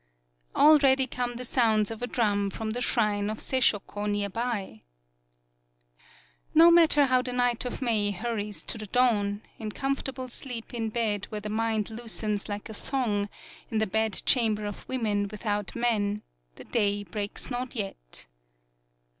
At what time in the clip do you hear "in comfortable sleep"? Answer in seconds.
9.59-10.73